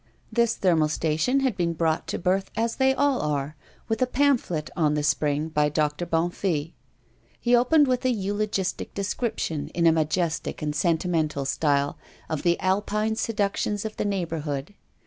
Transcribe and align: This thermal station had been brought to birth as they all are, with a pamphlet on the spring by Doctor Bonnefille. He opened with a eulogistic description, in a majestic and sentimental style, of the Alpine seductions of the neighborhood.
This 0.31 0.55
thermal 0.55 0.87
station 0.89 1.41
had 1.41 1.55
been 1.55 1.73
brought 1.73 2.07
to 2.07 2.17
birth 2.17 2.49
as 2.57 2.77
they 2.77 2.91
all 2.95 3.21
are, 3.21 3.55
with 3.87 4.01
a 4.01 4.07
pamphlet 4.07 4.71
on 4.75 4.95
the 4.95 5.03
spring 5.03 5.47
by 5.49 5.69
Doctor 5.69 6.07
Bonnefille. 6.07 6.71
He 7.39 7.55
opened 7.55 7.85
with 7.85 8.03
a 8.03 8.09
eulogistic 8.09 8.95
description, 8.95 9.67
in 9.75 9.85
a 9.85 9.91
majestic 9.91 10.63
and 10.63 10.75
sentimental 10.75 11.45
style, 11.45 11.99
of 12.29 12.41
the 12.41 12.59
Alpine 12.61 13.15
seductions 13.15 13.85
of 13.85 13.95
the 13.97 14.05
neighborhood. 14.05 14.73